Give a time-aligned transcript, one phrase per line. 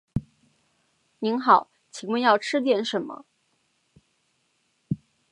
[1.19, 3.23] 您好，请问要吃点什么？